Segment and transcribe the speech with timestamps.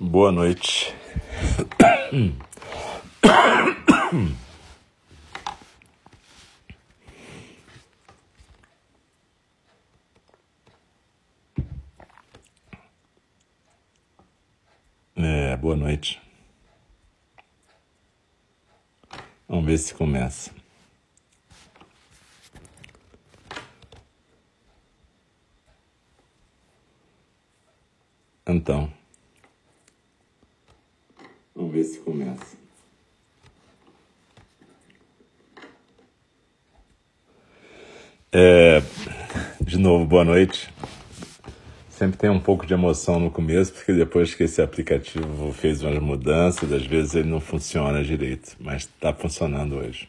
[0.00, 0.94] Boa noite.
[15.16, 16.22] É, boa noite.
[19.48, 20.52] Vamos ver se começa.
[28.46, 28.97] Então.
[31.58, 32.56] Vamos ver se começa.
[38.30, 38.80] É,
[39.60, 40.72] de novo, boa noite.
[41.90, 46.00] Sempre tem um pouco de emoção no começo, porque depois que esse aplicativo fez umas
[46.00, 50.08] mudanças, às vezes ele não funciona direito, mas está funcionando hoje.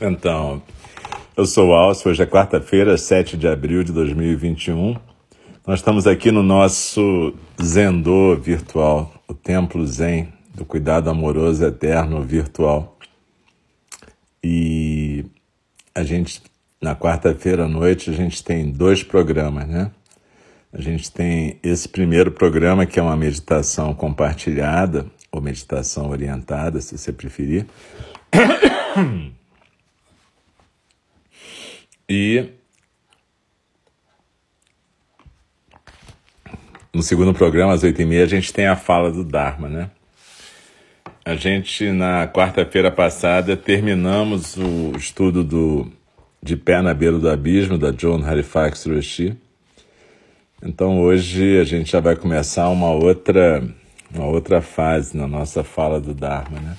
[0.00, 0.62] Então,
[1.38, 4.96] eu sou o Alcio, hoje é quarta-feira, 7 de abril de 2021.
[5.64, 7.32] Nós estamos aqui no nosso
[7.62, 12.98] Zendô virtual, o Templo Zen do Cuidado Amoroso Eterno virtual.
[14.42, 15.26] E
[15.94, 16.42] a gente,
[16.82, 19.92] na quarta-feira à noite, a gente tem dois programas, né?
[20.72, 26.98] A gente tem esse primeiro programa, que é uma meditação compartilhada, ou meditação orientada, se
[26.98, 27.64] você preferir.
[32.08, 32.46] E
[36.94, 39.90] no segundo programa, às oito e meia, a gente tem a fala do Dharma, né?
[41.22, 45.92] A gente, na quarta-feira passada, terminamos o estudo do
[46.42, 49.36] De Pé na Beira do Abismo, da John Halifax Roshi.
[50.62, 53.62] Então, hoje, a gente já vai começar uma outra,
[54.10, 56.74] uma outra fase na nossa fala do Dharma, né?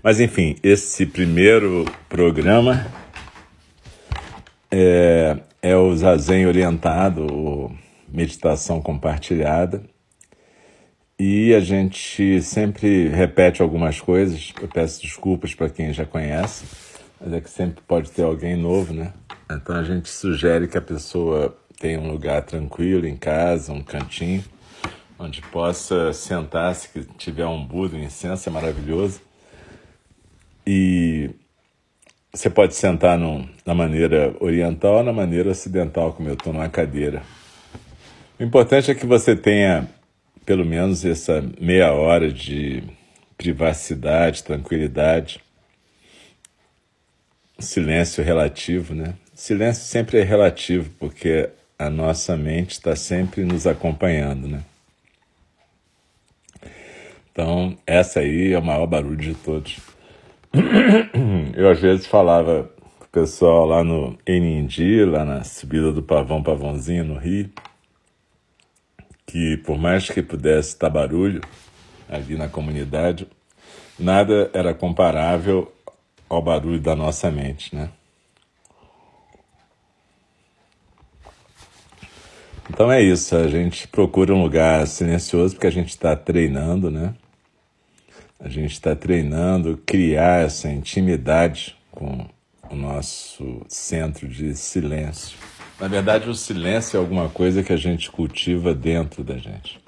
[0.00, 2.86] Mas, enfim, esse primeiro programa
[4.70, 7.70] é, é o Zazen orientado,
[8.08, 9.82] meditação compartilhada.
[11.18, 14.52] E a gente sempre repete algumas coisas.
[14.60, 16.64] Eu peço desculpas para quem já conhece,
[17.20, 19.12] mas é que sempre pode ter alguém novo, né?
[19.50, 24.44] Então a gente sugere que a pessoa tenha um lugar tranquilo em casa, um cantinho,
[25.18, 29.20] onde possa sentar, se tiver um Buda, um incenso, é maravilhoso.
[30.64, 31.30] E
[32.32, 37.22] você pode sentar na maneira oriental ou na maneira ocidental, como eu estou numa cadeira.
[38.38, 39.88] O importante é que você tenha
[40.44, 42.82] pelo menos essa meia hora de
[43.36, 45.40] privacidade, tranquilidade,
[47.58, 49.14] silêncio relativo, né?
[49.34, 54.62] Silêncio sempre é relativo, porque a nossa mente está sempre nos acompanhando, né?
[57.30, 59.78] Então, essa aí é o maior barulho de todos.
[61.56, 66.42] Eu às vezes falava com o pessoal lá no Enindi, lá na subida do Pavão
[66.42, 67.50] Pavãozinho, no Rio,
[69.26, 71.40] que por mais que pudesse estar barulho
[72.08, 73.28] ali na comunidade,
[73.98, 75.70] nada era comparável
[76.28, 77.90] ao barulho da nossa mente, né?
[82.70, 87.14] Então é isso, a gente procura um lugar silencioso porque a gente está treinando, né?
[88.38, 92.26] A gente está treinando criar essa intimidade com
[92.70, 95.36] o nosso centro de silêncio.
[95.80, 99.80] Na verdade, o silêncio é alguma coisa que a gente cultiva dentro da gente.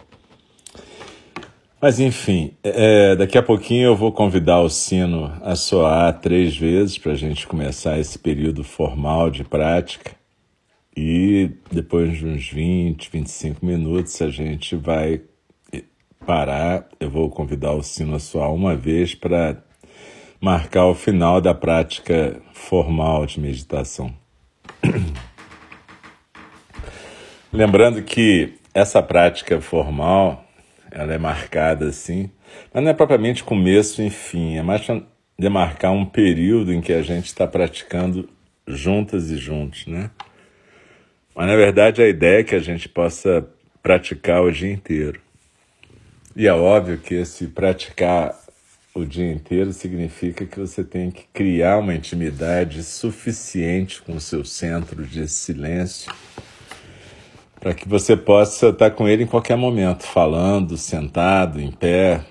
[1.80, 6.98] Mas enfim, é, daqui a pouquinho eu vou convidar o sino a soar três vezes
[6.98, 10.12] para a gente começar esse período formal de prática.
[10.94, 15.22] E depois de uns 20, 25 minutos, a gente vai
[16.24, 16.86] parar.
[16.98, 19.62] Eu vou convidar o sino a soar uma vez para
[20.40, 24.14] marcar o final da prática formal de meditação.
[27.52, 30.44] Lembrando que essa prática formal,
[30.90, 32.30] ela é marcada assim,
[32.72, 35.02] mas não é propriamente começo e fim, é mais para
[35.38, 38.28] demarcar um período em que a gente está praticando
[38.66, 40.10] juntas e juntos, né?
[41.34, 43.46] Mas na verdade a ideia é que a gente possa
[43.82, 45.20] praticar o dia inteiro.
[46.36, 48.38] E é óbvio que esse praticar
[48.94, 54.44] o dia inteiro significa que você tem que criar uma intimidade suficiente com o seu
[54.44, 56.12] centro de silêncio
[57.60, 62.24] para que você possa estar com ele em qualquer momento, falando, sentado, em pé,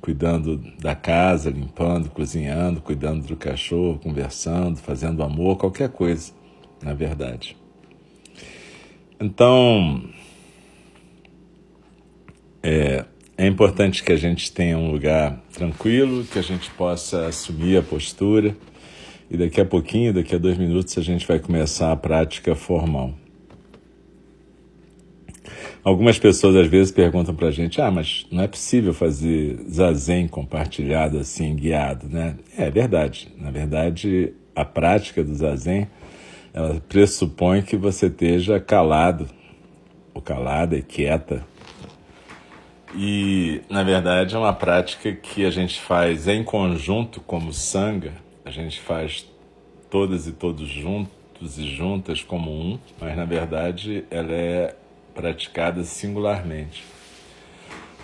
[0.00, 6.32] cuidando da casa, limpando, cozinhando, cuidando do cachorro, conversando, fazendo amor, qualquer coisa,
[6.82, 7.56] na verdade.
[9.20, 10.02] Então,
[12.62, 13.04] é,
[13.36, 17.82] é importante que a gente tenha um lugar tranquilo, que a gente possa assumir a
[17.82, 18.54] postura
[19.30, 23.14] E daqui a pouquinho, daqui a dois minutos, a gente vai começar a prática formal.
[25.82, 30.28] Algumas pessoas às vezes perguntam para a gente: ah, mas não é possível fazer zazen
[30.28, 32.36] compartilhado assim, guiado, né?
[32.56, 33.28] É verdade.
[33.38, 35.88] Na verdade, a prática do zazen
[36.54, 39.26] ela pressupõe que você esteja calado,
[40.12, 41.42] ou calada e quieta.
[42.94, 48.12] E, na verdade, é uma prática que a gente faz em conjunto como sanga,
[48.44, 49.26] a gente faz
[49.90, 54.74] todas e todos juntos e juntas como um, mas, na verdade, ela é
[55.14, 56.84] praticada singularmente.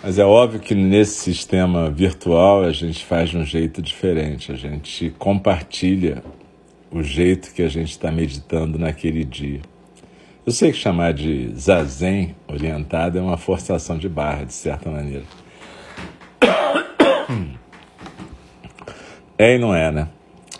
[0.01, 4.55] Mas é óbvio que nesse sistema virtual a gente faz de um jeito diferente, a
[4.55, 6.23] gente compartilha
[6.89, 9.61] o jeito que a gente está meditando naquele dia.
[10.45, 15.23] Eu sei que chamar de zazen orientado é uma forçação de barra, de certa maneira.
[19.41, 20.09] É e não é, né?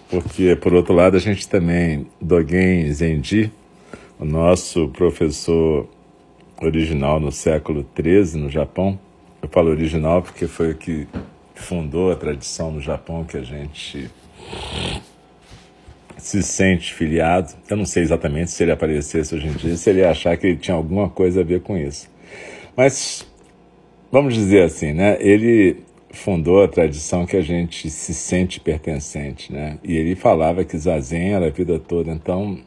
[0.09, 3.51] Porque, por outro lado, a gente também, Dogen Zenji,
[4.17, 5.85] o nosso professor
[6.61, 8.97] original no século XIII no Japão,
[9.41, 11.07] eu falo original porque foi o que
[11.55, 14.09] fundou a tradição no Japão que a gente
[16.19, 17.53] se sente filiado.
[17.69, 20.57] Eu não sei exatamente se ele aparecesse hoje em dia, se ele achar que ele
[20.57, 22.09] tinha alguma coisa a ver com isso.
[22.75, 23.25] Mas
[24.11, 25.17] vamos dizer assim, né?
[25.19, 25.77] Ele
[26.11, 29.77] fundou a tradição que a gente se sente pertencente, né?
[29.83, 32.11] E ele falava que zazen era a vida toda.
[32.11, 32.59] Então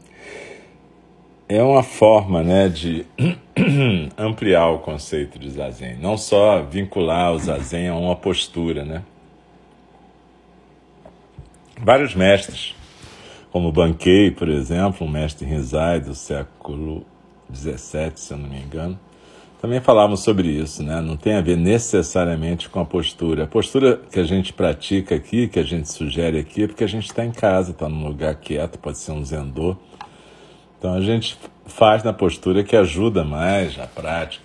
[1.48, 3.04] é uma forma, né, de
[4.16, 9.02] ampliar o conceito de zazen, não só vincular o zazen a uma postura, né?
[11.78, 12.74] Vários mestres
[13.52, 17.04] como Banquei, por exemplo, um mestre Rinzai do século
[17.54, 18.98] XVII, se eu não me engano,
[19.60, 21.02] também falavam sobre isso, né?
[21.02, 23.44] Não tem a ver necessariamente com a postura.
[23.44, 26.88] A postura que a gente pratica aqui, que a gente sugere aqui, é porque a
[26.88, 29.76] gente está em casa, está num lugar quieto, pode ser um zendô.
[30.78, 34.42] Então a gente faz na postura que ajuda mais a prática,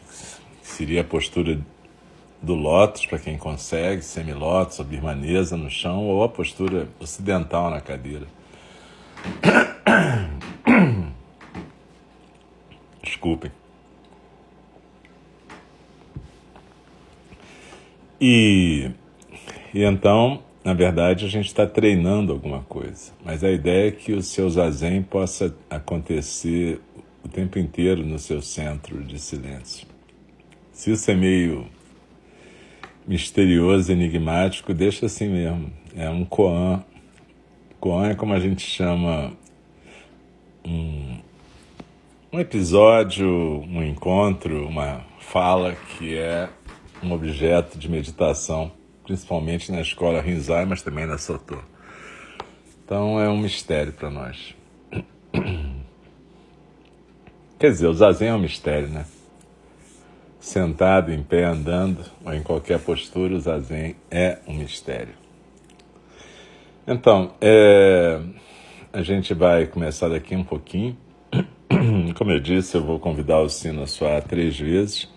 [0.62, 1.58] que seria a postura
[2.42, 7.80] do lótus, para quem consegue, semilótus ou birmanesa no chão, ou a postura ocidental na
[7.80, 8.37] cadeira.
[13.04, 13.52] Desculpem.
[18.20, 18.90] E,
[19.74, 23.12] e então, na verdade, a gente está treinando alguma coisa.
[23.24, 26.82] Mas a ideia é que o seu zazen possa acontecer
[27.24, 29.88] o tempo inteiro no seu centro de silêncio.
[30.72, 31.68] Se isso é meio
[33.08, 35.72] misterioso, enigmático, deixa assim mesmo.
[35.96, 36.84] É um koan
[37.80, 39.32] Koan é como a gente chama
[40.66, 41.20] um,
[42.34, 46.50] um episódio, um encontro, uma fala que é
[47.04, 48.72] um objeto de meditação,
[49.04, 51.64] principalmente na escola Rinzai, mas também na Soto.
[52.84, 54.56] Então é um mistério para nós.
[57.60, 59.06] Quer dizer, o zazen é um mistério, né?
[60.40, 65.27] Sentado, em pé, andando, ou em qualquer postura, o zazen é um mistério.
[66.90, 68.18] Então, é,
[68.94, 70.96] a gente vai começar daqui um pouquinho.
[72.18, 75.12] Como eu disse, eu vou convidar o sino a soar três vezes.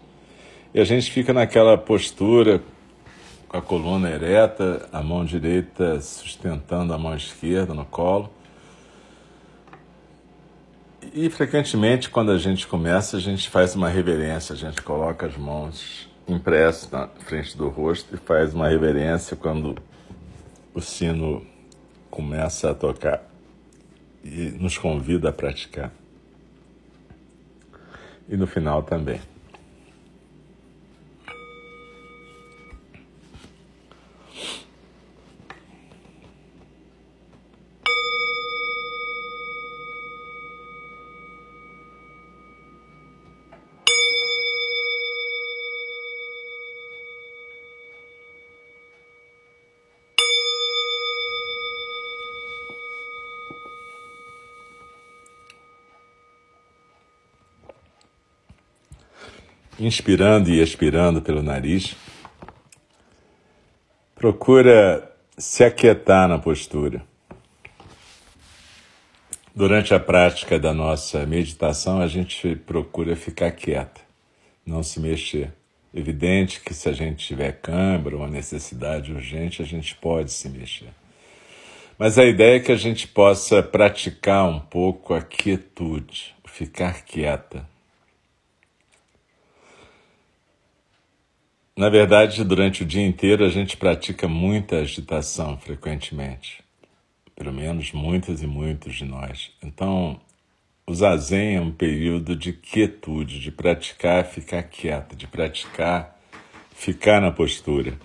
[0.75, 2.61] E a gente fica naquela postura,
[3.46, 8.28] com a coluna ereta, a mão direita sustentando a mão esquerda no colo.
[11.15, 15.36] E frequentemente, quando a gente começa, a gente faz uma reverência, a gente coloca as
[15.36, 19.77] mãos impressas na frente do rosto e faz uma reverência quando
[20.74, 21.46] o sino
[22.10, 23.22] começa a tocar
[24.24, 25.93] e nos convida a praticar.
[28.29, 29.20] E no final também.
[59.81, 61.96] Inspirando e expirando pelo nariz.
[64.15, 67.03] Procura se aquietar na postura.
[69.55, 74.01] Durante a prática da nossa meditação, a gente procura ficar quieta,
[74.65, 75.53] não se mexer.
[75.93, 80.89] Evidente que se a gente tiver câimbra uma necessidade urgente, a gente pode se mexer.
[81.99, 87.67] Mas a ideia é que a gente possa praticar um pouco a quietude, ficar quieta,
[91.77, 96.62] Na verdade, durante o dia inteiro a gente pratica muita agitação frequentemente.
[97.34, 99.50] pelo menos muitas e muitos de nós.
[99.62, 100.20] Então,
[100.86, 106.19] o zazen é um período de quietude, de praticar ficar quieto, de praticar
[106.74, 107.98] ficar na postura.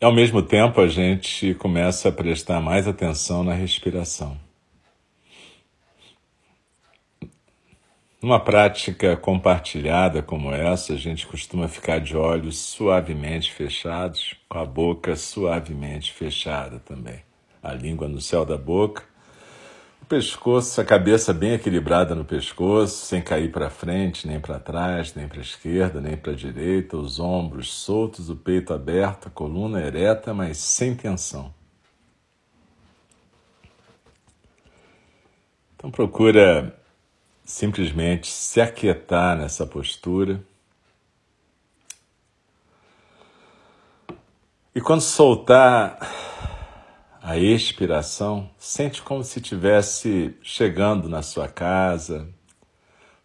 [0.00, 4.36] E, ao mesmo tempo, a gente começa a prestar mais atenção na respiração.
[8.22, 14.64] Numa prática compartilhada como essa, a gente costuma ficar de olhos suavemente fechados, com a
[14.64, 17.20] boca suavemente fechada também.
[17.60, 19.02] A língua no céu da boca,
[20.00, 25.16] o pescoço, a cabeça bem equilibrada no pescoço, sem cair para frente, nem para trás,
[25.16, 29.30] nem para a esquerda, nem para a direita, os ombros soltos, o peito aberto, a
[29.32, 31.52] coluna ereta, mas sem tensão.
[35.74, 36.80] Então procura
[37.44, 40.42] simplesmente se aquietar nessa postura.
[44.74, 45.98] E quando soltar
[47.22, 52.28] a expiração, sente como se estivesse chegando na sua casa,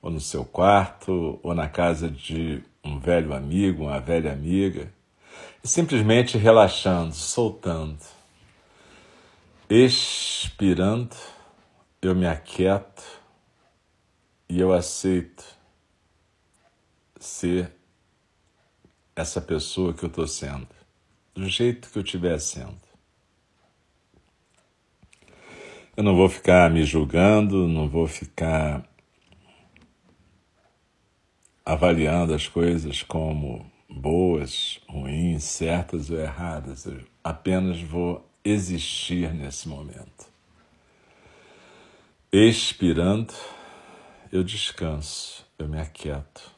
[0.02, 4.92] ou no seu quarto, ou na casa de um velho amigo, uma velha amiga,
[5.64, 7.98] e simplesmente relaxando, soltando.
[9.70, 11.16] Expirando,
[12.02, 13.17] eu me aquieto
[14.50, 15.44] e eu aceito
[17.20, 17.72] ser
[19.16, 20.68] essa pessoa que eu estou sendo,
[21.34, 22.88] do jeito que eu estiver sendo.
[25.96, 28.88] Eu não vou ficar me julgando, não vou ficar
[31.66, 36.86] avaliando as coisas como boas, ruins, certas ou erradas.
[36.86, 40.28] Eu apenas vou existir nesse momento.
[42.32, 43.34] Expirando
[44.32, 46.52] eu descanso, eu me aquieto.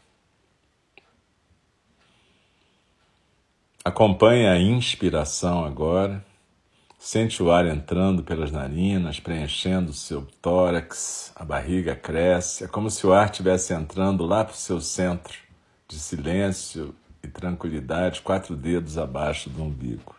[3.83, 6.23] Acompanhe a inspiração agora.
[6.97, 12.65] Sente o ar entrando pelas narinas, preenchendo o seu tórax, a barriga cresce.
[12.65, 15.37] É como se o ar estivesse entrando lá para o seu centro
[15.87, 20.18] de silêncio e tranquilidade, quatro dedos abaixo do umbigo.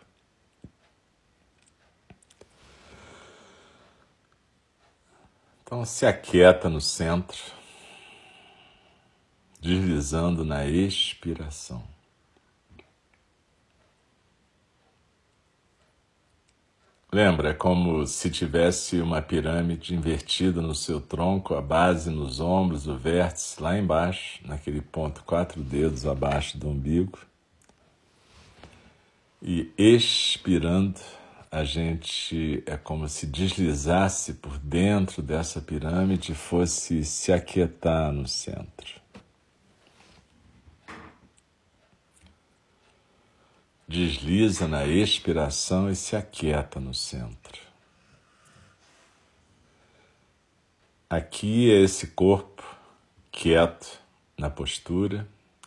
[5.71, 7.41] Então se aquieta no centro,
[9.61, 11.81] deslizando na expiração.
[17.13, 22.89] Lembra, é como se tivesse uma pirâmide invertida no seu tronco, a base nos ombros,
[22.89, 27.17] o vértice lá embaixo, naquele ponto, quatro dedos abaixo do umbigo.
[29.41, 30.99] E expirando,
[31.51, 38.29] a gente é como se deslizasse por dentro dessa pirâmide e fosse se aquietar no
[38.29, 39.01] centro.
[43.89, 47.61] Desliza na expiração e se aquieta no centro.
[51.09, 52.63] Aqui é esse corpo
[53.33, 54.01] quieto
[54.39, 55.27] na postura,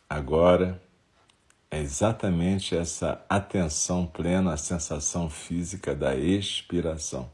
[0.09, 0.81] agora
[1.73, 7.31] é exatamente essa atenção plena à sensação física da expiração.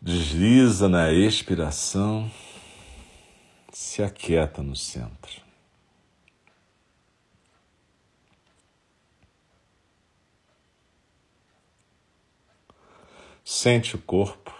[0.00, 2.30] Desliza na expiração,
[3.70, 5.42] se aquieta no centro.
[13.44, 14.54] Sente o corpo,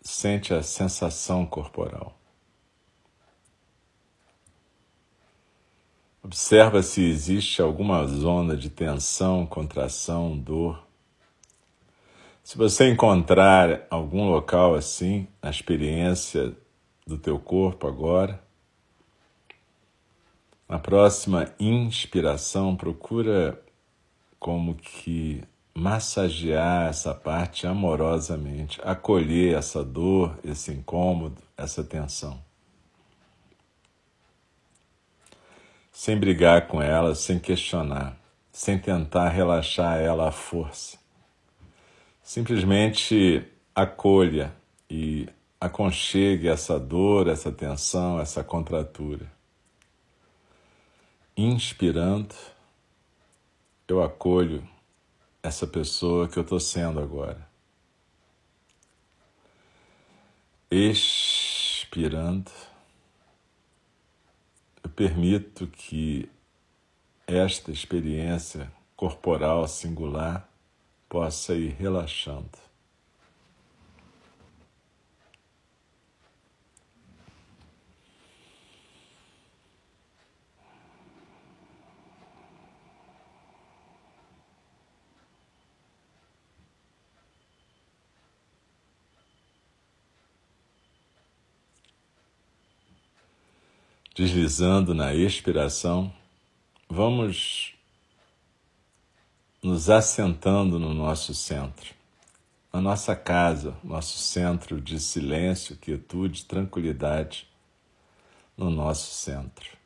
[0.00, 2.19] sente a sensação corporal.
[6.22, 10.86] Observa se existe alguma zona de tensão, contração, dor.
[12.42, 16.54] Se você encontrar algum local assim na experiência
[17.06, 18.42] do teu corpo agora,
[20.68, 23.58] na próxima inspiração procura
[24.38, 25.42] como que
[25.74, 32.49] massagear essa parte amorosamente, acolher essa dor, esse incômodo, essa tensão.
[36.00, 38.16] Sem brigar com ela, sem questionar,
[38.50, 40.96] sem tentar relaxar ela à força.
[42.22, 44.50] Simplesmente acolha
[44.88, 45.28] e
[45.60, 49.30] aconchegue essa dor, essa tensão, essa contratura.
[51.36, 52.34] Inspirando,
[53.86, 54.66] eu acolho
[55.42, 57.46] essa pessoa que eu estou sendo agora.
[60.70, 62.50] Expirando,
[64.82, 66.28] eu permito que
[67.26, 70.48] esta experiência corporal singular
[71.08, 72.69] possa ir relaxando.
[94.14, 96.12] Deslizando na expiração,
[96.88, 97.74] vamos
[99.62, 101.94] nos assentando no nosso centro,
[102.72, 107.48] na nossa casa, nosso centro de silêncio, quietude, tranquilidade,
[108.56, 109.78] no nosso centro.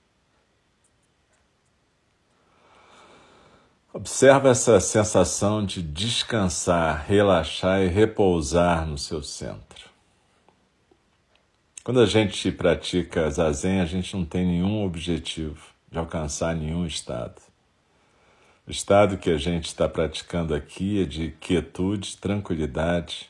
[3.92, 9.93] Observa essa sensação de descansar, relaxar e repousar no seu centro.
[11.84, 15.62] Quando a gente pratica zazen, a gente não tem nenhum objetivo
[15.92, 17.42] de alcançar nenhum estado.
[18.66, 23.28] O estado que a gente está praticando aqui é de quietude, tranquilidade,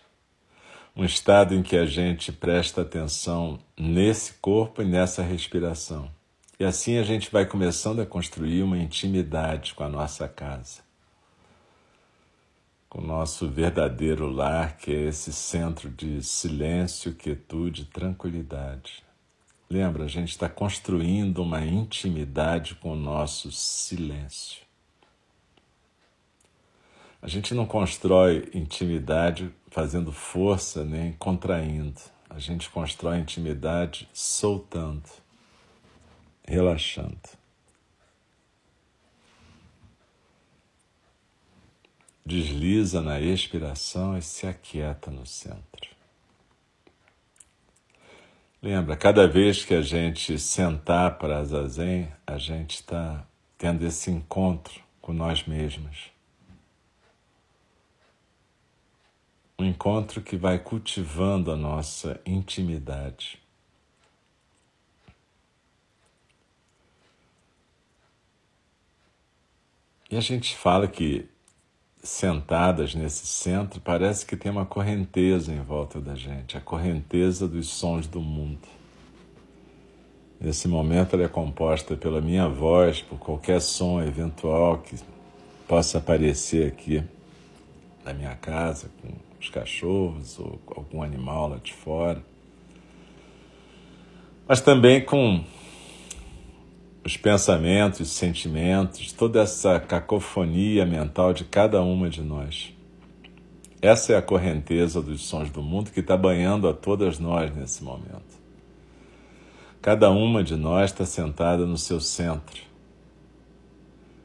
[0.95, 6.09] um estado em que a gente presta atenção nesse corpo e nessa respiração.
[6.57, 10.84] E assim a gente vai começando a construir uma intimidade com a nossa casa,
[12.95, 19.03] com o nosso verdadeiro lar, que é esse centro de silêncio, quietude, tranquilidade.
[19.69, 24.63] Lembra, a gente está construindo uma intimidade com o nosso silêncio.
[27.21, 32.01] A gente não constrói intimidade fazendo força nem contraindo.
[32.31, 35.11] A gente constrói intimidade soltando,
[36.47, 37.19] relaxando.
[42.27, 45.91] Desliza na expiração e se aquieta no centro.
[48.63, 53.27] Lembra, cada vez que a gente sentar para zazen, a gente está
[53.59, 56.15] tendo esse encontro com nós mesmos.
[59.59, 63.41] um encontro que vai cultivando a nossa intimidade.
[70.11, 71.29] E a gente fala que
[72.05, 77.69] sentadas nesse centro parece que tem uma correnteza em volta da gente, a correnteza dos
[77.69, 78.69] sons do mundo.
[80.39, 84.97] Nesse momento ela é composta pela minha voz, por qualquer som eventual que
[85.67, 87.03] possa aparecer aqui
[88.05, 89.09] na minha casa, com
[89.41, 92.23] os cachorros ou algum animal lá de fora,
[94.47, 95.43] mas também com
[97.05, 102.73] os pensamentos, os sentimentos, toda essa cacofonia mental de cada uma de nós.
[103.83, 107.85] Essa é a correnteza dos sons do mundo que está banhando a todas nós nesse
[107.85, 108.43] momento.
[109.83, 112.63] Cada uma de nós está sentada no seu centro,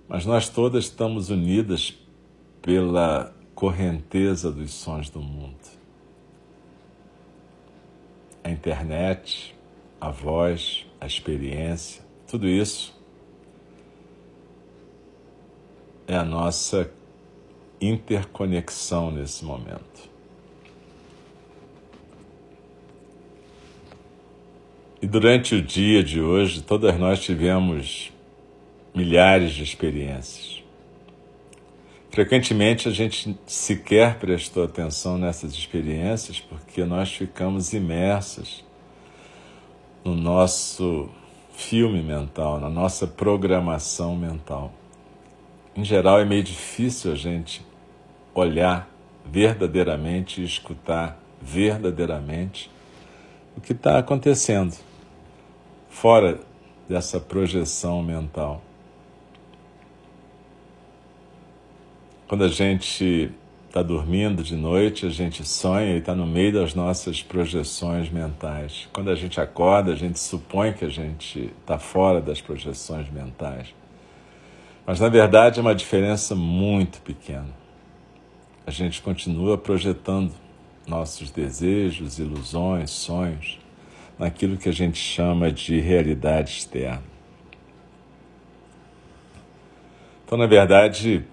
[0.08, 1.94] mas nós todas estamos unidas
[2.62, 5.58] pela correnteza dos sons do mundo.
[8.42, 9.54] A internet,
[10.00, 12.96] a voz, a experiência, tudo isso
[16.08, 16.92] é a nossa
[17.82, 20.08] interconexão nesse momento.
[25.02, 28.12] E durante o dia de hoje, todas nós tivemos
[28.94, 30.62] milhares de experiências.
[32.12, 38.64] Frequentemente a gente sequer prestou atenção nessas experiências porque nós ficamos imersos
[40.04, 41.10] no nosso
[41.60, 44.72] filme mental, na nossa programação mental.
[45.76, 47.64] Em geral, é meio difícil a gente
[48.34, 48.90] olhar
[49.26, 52.72] verdadeiramente e escutar verdadeiramente
[53.58, 54.74] o que está acontecendo
[55.90, 56.40] fora
[56.88, 58.62] dessa projeção mental.
[62.26, 63.32] Quando a gente
[63.70, 68.90] está dormindo de noite, a gente sonha e está no meio das nossas projeções mentais.
[68.92, 73.68] Quando a gente acorda, a gente supõe que a gente está fora das projeções mentais.
[74.88, 77.46] Mas na verdade é uma diferença muito pequena.
[78.66, 80.32] A gente continua projetando
[80.88, 83.60] nossos desejos, ilusões, sonhos
[84.18, 87.04] naquilo que a gente chama de realidade externa.
[90.26, 91.24] Então, na verdade,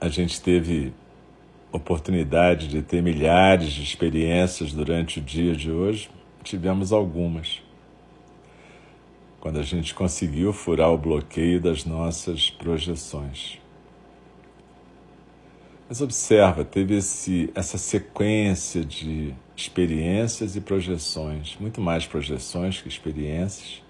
[0.00, 0.92] a gente teve
[1.76, 6.10] oportunidade de ter milhares de experiências durante o dia de hoje,
[6.42, 7.62] tivemos algumas.
[9.40, 13.58] Quando a gente conseguiu furar o bloqueio das nossas projeções.
[15.88, 23.82] Mas observa, teve esse, essa sequência de experiências e projeções, muito mais projeções que experiências.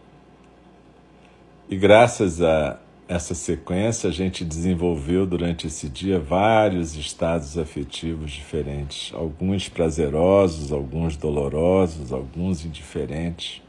[1.69, 9.15] E graças a essa sequência, a gente desenvolveu durante esse dia vários estados afetivos diferentes,
[9.15, 13.63] alguns prazerosos, alguns dolorosos, alguns indiferentes.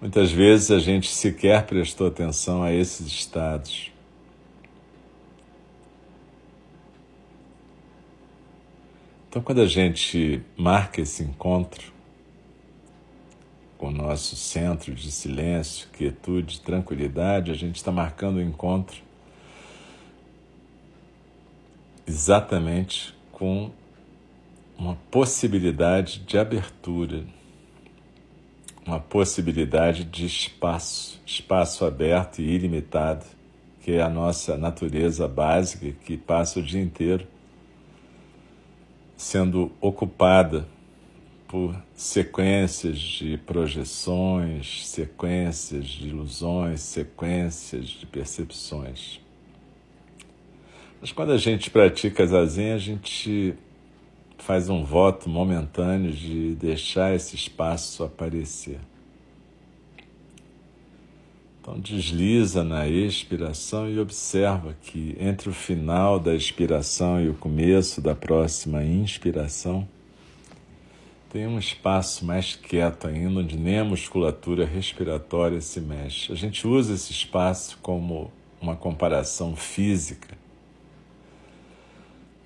[0.00, 3.92] Muitas vezes a gente sequer prestou atenção a esses estados.
[9.28, 11.95] Então, quando a gente marca esse encontro,
[13.86, 19.00] com o nosso centro de silêncio, quietude, tranquilidade, a gente está marcando o encontro
[22.04, 23.70] exatamente com
[24.76, 27.22] uma possibilidade de abertura,
[28.84, 33.24] uma possibilidade de espaço, espaço aberto e ilimitado,
[33.82, 37.24] que é a nossa natureza básica que passa o dia inteiro
[39.16, 40.66] sendo ocupada
[41.48, 49.20] por sequências de projeções, sequências de ilusões, sequências de percepções.
[51.00, 53.54] Mas quando a gente pratica zazen, a gente
[54.38, 58.78] faz um voto momentâneo de deixar esse espaço aparecer.
[61.60, 68.00] Então desliza na expiração e observa que entre o final da expiração e o começo
[68.00, 69.86] da próxima inspiração
[71.36, 76.32] tem um espaço mais quieto ainda, onde nem a musculatura respiratória se mexe.
[76.32, 80.34] A gente usa esse espaço como uma comparação física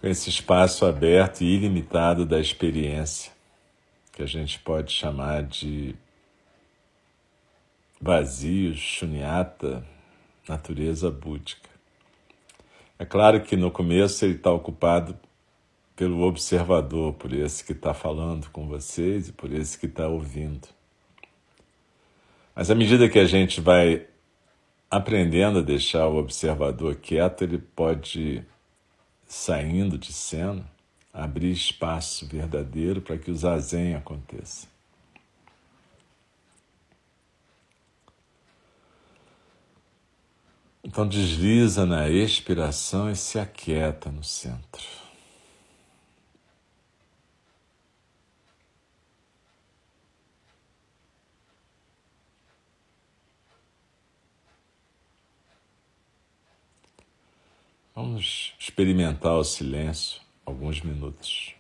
[0.01, 3.31] com esse espaço aberto e ilimitado da experiência,
[4.13, 5.95] que a gente pode chamar de
[8.01, 9.87] vazio, shunyata,
[10.49, 11.71] natureza búdica.
[12.99, 15.17] É claro que no começo ele está ocupado
[16.01, 20.67] pelo observador, por esse que está falando com vocês e por esse que está ouvindo.
[22.57, 24.07] Mas à medida que a gente vai
[24.91, 28.43] aprendendo a deixar o observador quieto, ele pode,
[29.27, 30.65] saindo de cena,
[31.13, 34.67] abrir espaço verdadeiro para que o zazen aconteça.
[40.83, 45.00] Então desliza na expiração e se aquieta no centro.
[58.01, 61.55] Vamos experimentar o silêncio alguns minutos.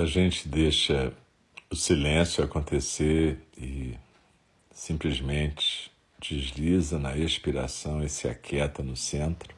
[0.00, 1.12] A gente deixa
[1.70, 3.94] o silêncio acontecer e
[4.70, 9.54] simplesmente desliza na expiração e se aquieta no centro,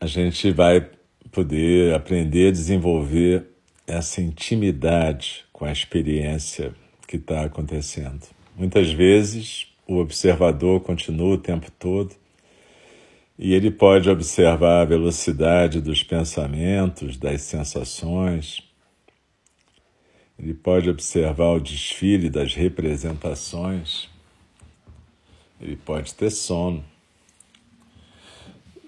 [0.00, 0.90] a gente vai
[1.30, 3.46] poder aprender a desenvolver
[3.86, 6.74] essa intimidade com a experiência
[7.06, 8.26] que está acontecendo.
[8.56, 12.21] Muitas vezes o observador continua o tempo todo
[13.44, 18.62] e ele pode observar a velocidade dos pensamentos, das sensações.
[20.38, 24.08] Ele pode observar o desfile das representações.
[25.60, 26.84] Ele pode ter sono.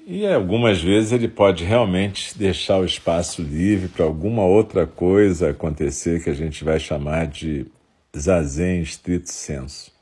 [0.07, 6.23] E algumas vezes ele pode realmente deixar o espaço livre para alguma outra coisa acontecer
[6.23, 7.67] que a gente vai chamar de
[8.17, 9.94] zazen estrito senso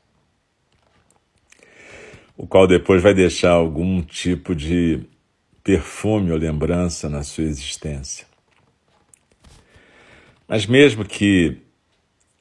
[2.37, 5.01] o qual depois vai deixar algum tipo de
[5.63, 8.25] perfume ou lembrança na sua existência.
[10.47, 11.57] Mas mesmo que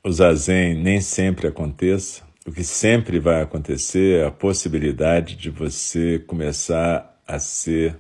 [0.03, 6.19] o zazen nem sempre aconteça, o que sempre vai acontecer é a possibilidade de você
[6.27, 7.97] começar a ser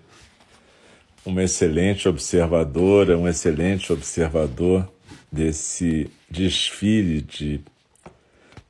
[1.24, 4.90] uma excelente observadora, um excelente observador
[5.30, 7.60] desse desfile de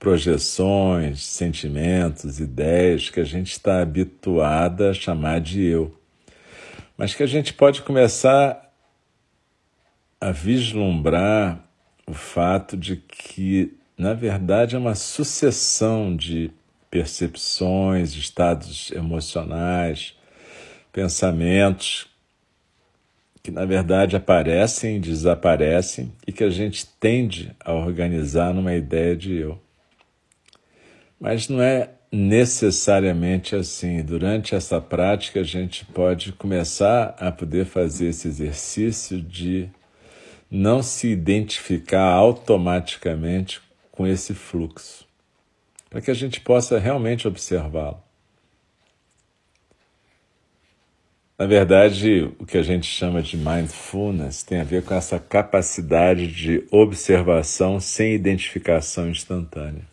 [0.02, 5.96] projeções, sentimentos, ideias que a gente está habituada a chamar de eu,
[6.98, 8.68] mas que a gente pode começar
[10.20, 11.64] a vislumbrar
[12.04, 16.50] o fato de que, na verdade, é uma sucessão de
[16.90, 20.16] percepções, estados emocionais,
[20.92, 22.08] pensamentos
[23.40, 29.16] que na verdade aparecem e desaparecem e que a gente tende a organizar numa ideia
[29.16, 29.62] de eu.
[31.22, 34.02] Mas não é necessariamente assim.
[34.02, 39.68] Durante essa prática, a gente pode começar a poder fazer esse exercício de
[40.50, 45.06] não se identificar automaticamente com esse fluxo,
[45.88, 48.02] para que a gente possa realmente observá-lo.
[51.38, 56.26] Na verdade, o que a gente chama de mindfulness tem a ver com essa capacidade
[56.26, 59.91] de observação sem identificação instantânea.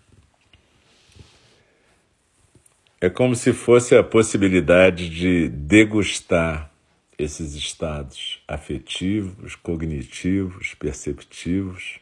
[3.02, 6.70] É como se fosse a possibilidade de degustar
[7.18, 12.02] esses estados afetivos, cognitivos, perceptivos,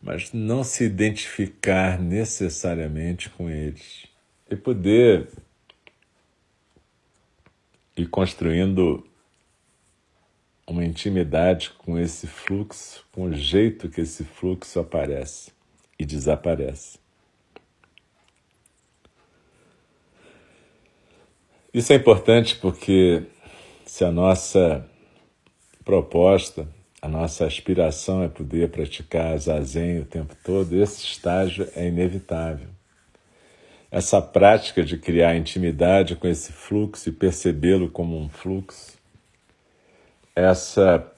[0.00, 4.06] mas não se identificar necessariamente com eles
[4.50, 5.28] e poder
[7.94, 9.06] e construindo
[10.66, 15.52] uma intimidade com esse fluxo, com o jeito que esse fluxo aparece
[15.98, 16.98] e desaparece.
[21.72, 23.22] Isso é importante porque
[23.84, 24.86] se a nossa
[25.84, 26.68] proposta,
[27.00, 32.68] a nossa aspiração é poder praticar zazen o tempo todo, esse estágio é inevitável
[33.90, 38.98] essa prática de criar intimidade com esse fluxo e percebê-lo como um fluxo,
[40.36, 41.10] essa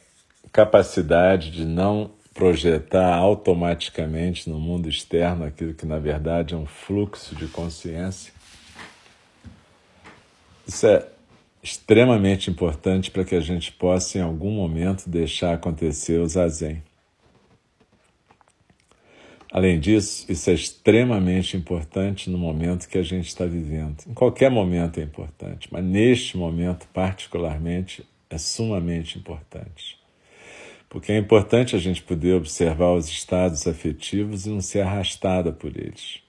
[0.53, 7.35] capacidade de não projetar automaticamente no mundo externo aquilo que na verdade é um fluxo
[7.35, 8.33] de consciência.
[10.67, 11.07] Isso é
[11.63, 16.83] extremamente importante para que a gente possa em algum momento deixar acontecer o zazen.
[19.53, 23.97] Além disso, isso é extremamente importante no momento que a gente está vivendo.
[24.07, 29.99] Em qualquer momento é importante, mas neste momento, particularmente, é sumamente importante.
[30.89, 35.77] Porque é importante a gente poder observar os estados afetivos e não ser arrastada por
[35.77, 36.21] eles.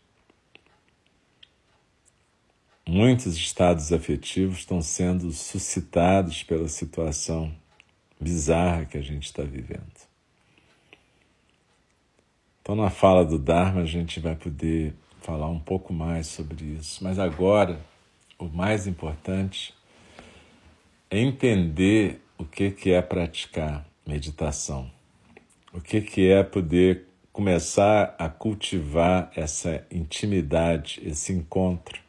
[2.93, 7.49] Muitos estados afetivos estão sendo suscitados pela situação
[8.19, 9.82] bizarra que a gente está vivendo.
[12.62, 17.01] Então, na fala do Dharma, a gente vai poder falar um pouco mais sobre isso.
[17.01, 17.80] Mas agora,
[18.38, 19.73] o mais importante
[21.10, 24.91] é entender o que, que é praticar meditação.
[25.71, 32.01] O que, que é poder começar a cultivar essa intimidade, esse encontro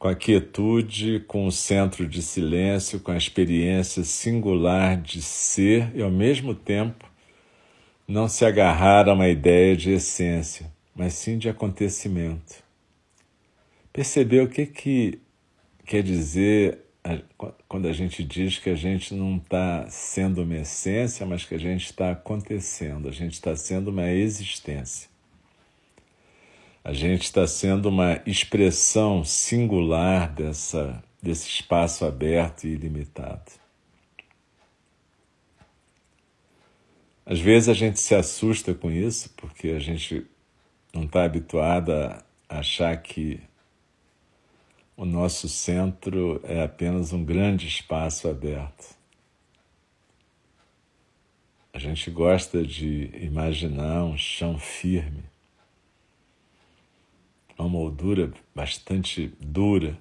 [0.00, 6.00] com a quietude, com o centro de silêncio, com a experiência singular de ser e,
[6.00, 7.06] ao mesmo tempo,
[8.08, 12.64] não se agarrar a uma ideia de essência, mas sim de acontecimento.
[13.92, 15.20] Perceber o que, que
[15.84, 16.78] quer dizer
[17.68, 21.58] quando a gente diz que a gente não está sendo uma essência, mas que a
[21.58, 25.10] gente está acontecendo, a gente está sendo uma existência.
[26.82, 33.52] A gente está sendo uma expressão singular dessa, desse espaço aberto e ilimitado.
[37.26, 40.26] Às vezes a gente se assusta com isso, porque a gente
[40.92, 43.40] não está habituado a achar que
[44.96, 48.98] o nosso centro é apenas um grande espaço aberto.
[51.72, 55.22] A gente gosta de imaginar um chão firme,
[57.60, 59.96] uma moldura bastante dura,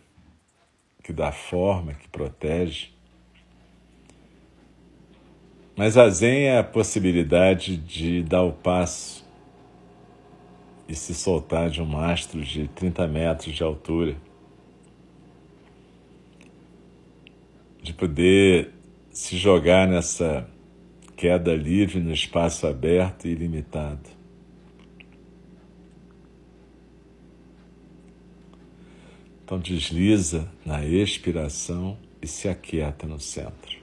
[1.03, 2.89] que dá forma, que protege.
[5.75, 9.25] Mas a Zen é a possibilidade de dar o passo
[10.87, 14.15] e se soltar de um mastro de 30 metros de altura,
[17.81, 18.73] de poder
[19.11, 20.49] se jogar nessa
[21.15, 24.18] queda livre no espaço aberto e ilimitado.
[29.49, 33.79] Então desliza na expiração e se aquieta no centro.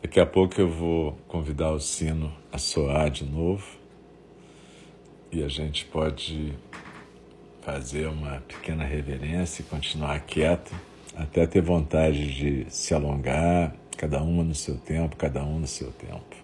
[0.00, 3.81] Daqui a pouco eu vou convidar o sino a soar de novo
[5.32, 6.52] e a gente pode
[7.62, 10.74] fazer uma pequena reverência e continuar quieto
[11.16, 15.90] até ter vontade de se alongar, cada uma no seu tempo, cada um no seu
[15.92, 16.42] tempo.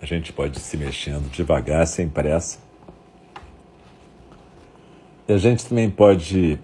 [0.00, 2.58] A gente pode ir se mexendo devagar, sem pressa.
[5.26, 6.58] E a gente também pode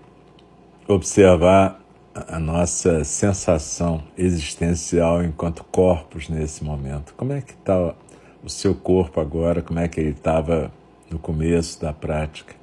[0.88, 1.80] observar
[2.14, 7.14] a nossa sensação existencial enquanto corpos nesse momento.
[7.16, 7.94] Como é que está
[8.42, 9.62] o seu corpo agora?
[9.62, 10.70] Como é que ele estava
[11.10, 12.54] no começo da prática?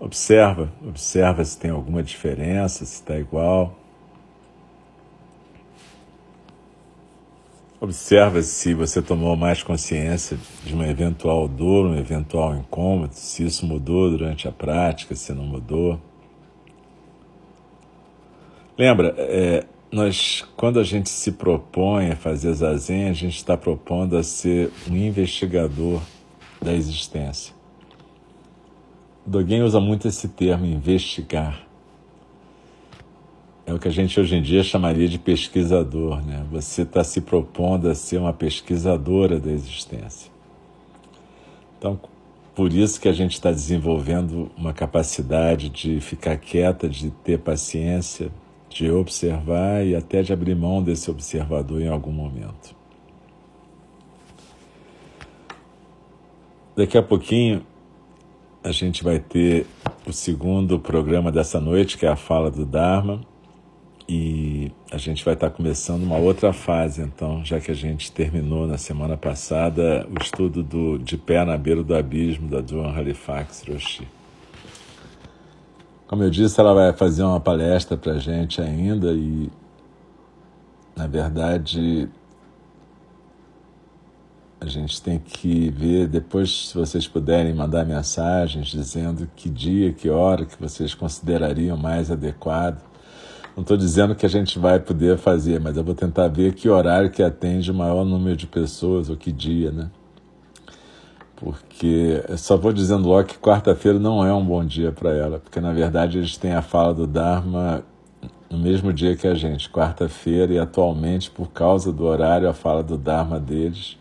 [0.00, 3.78] Observa, observa se tem alguma diferença, se está igual.
[7.80, 13.66] Observa se você tomou mais consciência de uma eventual dor, um eventual incômodo, se isso
[13.66, 16.00] mudou durante a prática, se não mudou.
[18.78, 24.16] Lembra, é, nós, quando a gente se propõe a fazer zazen, a gente está propondo
[24.16, 26.00] a ser um investigador
[26.62, 27.54] da existência.
[29.26, 31.63] Dogen usa muito esse termo, investigar
[33.66, 36.44] é o que a gente hoje em dia chamaria de pesquisador, né?
[36.50, 40.30] Você está se propondo a ser uma pesquisadora da existência.
[41.78, 41.98] Então,
[42.54, 48.30] por isso que a gente está desenvolvendo uma capacidade de ficar quieta, de ter paciência,
[48.68, 52.74] de observar e até de abrir mão desse observador em algum momento.
[56.76, 57.64] Daqui a pouquinho
[58.62, 59.66] a gente vai ter
[60.06, 63.20] o segundo programa dessa noite, que é a fala do Dharma.
[64.06, 68.66] E a gente vai estar começando uma outra fase, então, já que a gente terminou
[68.66, 73.64] na semana passada o estudo do De Pé na Beira do Abismo, da Joan Halifax
[73.66, 74.06] Roshi.
[76.06, 79.50] Como eu disse, ela vai fazer uma palestra para a gente ainda e,
[80.94, 82.06] na verdade,
[84.60, 90.10] a gente tem que ver depois, se vocês puderem mandar mensagens dizendo que dia, que
[90.10, 92.93] hora que vocês considerariam mais adequado
[93.56, 96.68] não estou dizendo que a gente vai poder fazer, mas eu vou tentar ver que
[96.68, 99.90] horário que atende o maior número de pessoas ou que dia, né?
[101.36, 105.60] Porque só vou dizendo logo que quarta-feira não é um bom dia para ela, porque
[105.60, 107.84] na verdade eles têm a fala do Dharma
[108.50, 112.82] no mesmo dia que a gente, quarta-feira, e atualmente, por causa do horário, a fala
[112.82, 113.98] do Dharma deles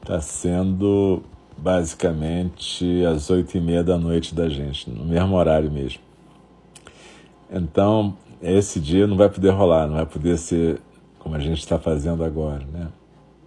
[0.00, 1.22] está sendo
[1.58, 6.05] basicamente às oito e meia da noite da gente, no mesmo horário mesmo.
[7.50, 10.80] Então, esse dia não vai poder rolar, não vai poder ser
[11.18, 12.88] como a gente está fazendo agora, né?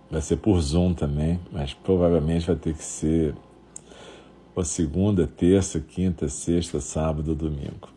[0.10, 3.36] Vai ser por Zoom também, mas provavelmente vai ter que ser
[4.60, 7.90] ou segunda, terça, quinta, sexta, sábado, domingo.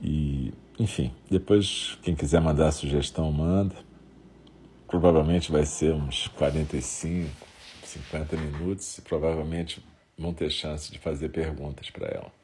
[0.00, 3.74] E, enfim, depois quem quiser mandar sugestão, manda.
[4.86, 7.28] Provavelmente vai ser uns 45,
[7.82, 9.84] 50 minutos e provavelmente
[10.16, 12.35] vão ter chance de fazer perguntas para ela.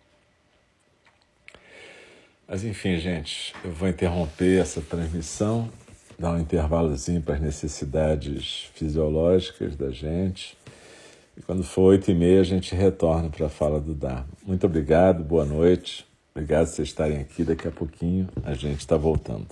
[2.46, 5.70] Mas enfim, gente, eu vou interromper essa transmissão,
[6.18, 10.56] dar um intervalozinho para as necessidades fisiológicas da gente.
[11.36, 14.28] E quando for oito e meia, a gente retorna para a fala do Dharma.
[14.44, 16.06] Muito obrigado, boa noite.
[16.34, 17.44] Obrigado por vocês estarem aqui.
[17.44, 19.48] Daqui a pouquinho a gente está voltando.